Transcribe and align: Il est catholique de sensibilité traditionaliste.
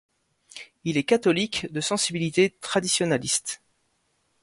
Il 0.83 0.97
est 0.97 1.03
catholique 1.03 1.71
de 1.71 1.79
sensibilité 1.79 2.57
traditionaliste. 2.59 3.61